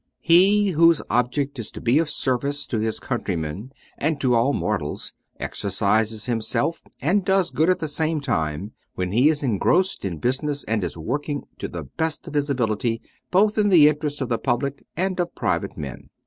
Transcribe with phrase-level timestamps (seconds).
[0.21, 5.13] He whose object is to be of service to his countrymen and to all mortals,
[5.39, 10.63] exercises himself and does good at the same time when he is engrossed in business
[10.63, 14.39] and is working to the best of his ability both in the interests of the
[14.39, 16.09] public and of private men.